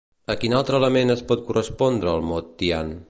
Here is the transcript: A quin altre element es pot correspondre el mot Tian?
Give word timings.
A 0.33 0.35
quin 0.43 0.55
altre 0.59 0.79
element 0.81 1.15
es 1.17 1.21
pot 1.33 1.45
correspondre 1.51 2.15
el 2.19 2.25
mot 2.31 2.51
Tian? 2.63 2.93